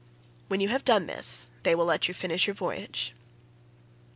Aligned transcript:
When 0.47 0.61
you 0.61 0.69
have 0.69 0.83
done 0.83 1.05
this 1.05 1.51
they 1.61 1.75
will 1.75 1.85
let 1.85 2.07
you 2.07 2.15
finish 2.15 2.47
your 2.47 2.55
voyage. 2.55 3.13